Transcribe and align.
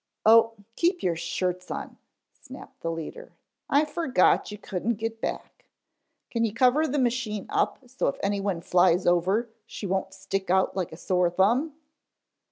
"Oh, 0.25 0.53
keep 0.75 1.03
your 1.03 1.15
shirts 1.15 1.69
on," 1.69 1.95
snapped 2.33 2.79
the 2.81 2.89
leader. 2.89 3.33
"I 3.69 3.85
fergot 3.85 4.49
you 4.49 4.57
couldn't 4.57 4.95
get 4.95 5.21
back. 5.21 5.65
Can 6.31 6.43
you 6.43 6.55
cover 6.55 6.87
the 6.87 6.97
machine 6.97 7.45
up 7.49 7.77
so 7.87 8.07
if 8.07 8.15
any 8.23 8.41
one 8.41 8.61
flies 8.61 9.05
over 9.05 9.51
she 9.67 9.85
wouldn't 9.85 10.15
stick 10.15 10.49
out 10.49 10.75
like 10.75 10.91
a 10.91 10.97
sore 10.97 11.29
thumb?" 11.29 11.73